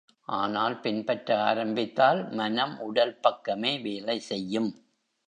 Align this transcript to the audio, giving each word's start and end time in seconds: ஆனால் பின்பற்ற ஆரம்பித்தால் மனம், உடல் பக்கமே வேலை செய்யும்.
ஆனால் 0.27 0.79
பின்பற்ற 0.79 1.43
ஆரம்பித்தால் 1.43 2.29
மனம், 2.31 2.79
உடல் 2.79 3.19
பக்கமே 3.19 3.79
வேலை 3.79 4.19
செய்யும். 4.19 4.71